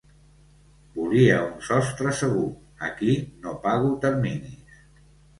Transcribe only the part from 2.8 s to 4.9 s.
aquí no pago terminis.